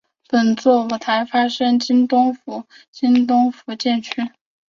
[0.27, 4.31] 本作舞台发生在京都府京都市伏见区。